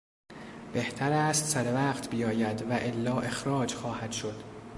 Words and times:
بهتر 0.73 1.11
است 1.11 1.45
سر 1.45 1.73
وقت 1.73 2.09
بیاید 2.09 2.61
والا 2.61 3.19
اخراج 3.19 3.73
خواهد 3.73 4.11
شد. 4.11 4.43